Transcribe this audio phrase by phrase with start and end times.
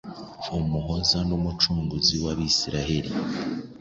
[0.57, 3.11] Umuhoza n’Umucunguzi w’Abisiraheli.